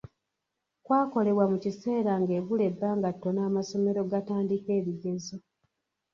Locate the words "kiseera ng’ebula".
1.63-2.63